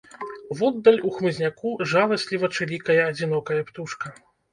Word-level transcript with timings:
Воддаль, 0.59 0.95
у 1.09 1.11
хмызняку, 1.17 1.73
жаласліва 1.91 2.49
чылікае 2.55 2.97
адзінокая 3.11 3.59
птушка. 3.69 4.13